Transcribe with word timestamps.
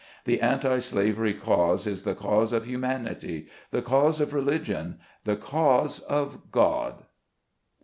The 0.25 0.41
anti 0.41 0.79
slavery 0.79 1.35
cause 1.35 1.85
is 1.85 2.01
the 2.01 2.15
cause 2.15 2.53
of 2.53 2.65
Humanity, 2.65 3.45
the 3.69 3.83
cause 3.83 4.19
of 4.19 4.33
Religion, 4.33 4.97
the 5.25 5.35
cause 5.35 5.99
of 5.99 6.51
God! 6.51 7.03